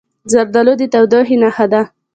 زردالو 0.31 0.73
د 0.79 0.81
تودوخې 0.93 1.35
نښه 1.41 1.65
ده. 1.71 1.81